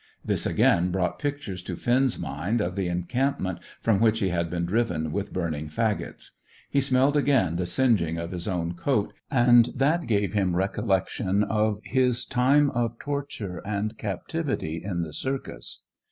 This, 0.25 0.47
again, 0.47 0.89
brought 0.89 1.19
pictures 1.19 1.61
to 1.61 1.75
Finn's 1.75 2.17
mind 2.17 2.59
of 2.59 2.75
the 2.75 2.87
encampment 2.87 3.59
from 3.81 3.99
which 3.99 4.17
he 4.17 4.29
had 4.29 4.49
been 4.49 4.65
driven 4.65 5.11
with 5.11 5.31
burning 5.31 5.67
faggots. 5.67 6.31
He 6.71 6.81
smelled 6.81 7.15
again 7.15 7.55
the 7.57 7.67
singeing 7.67 8.17
of 8.17 8.31
his 8.31 8.47
own 8.47 8.73
coat, 8.73 9.13
and 9.29 9.65
that 9.75 10.07
gave 10.07 10.33
him 10.33 10.55
recollection 10.55 11.43
of 11.43 11.81
his 11.83 12.25
time 12.25 12.71
of 12.71 12.97
torture 12.97 13.61
and 13.63 13.95
captivity 13.99 14.81
in 14.83 15.03
the 15.03 15.13
circus. 15.13 15.81